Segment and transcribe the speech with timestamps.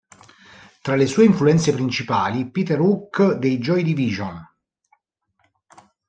[0.81, 4.43] Tra le sue influenze principali, Peter Hook, dei Joy Division.